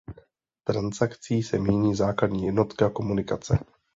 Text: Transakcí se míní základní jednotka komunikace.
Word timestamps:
Transakcí 0.63 1.43
se 1.43 1.59
míní 1.59 1.95
základní 1.95 2.43
jednotka 2.45 2.89
komunikace. 2.89 3.59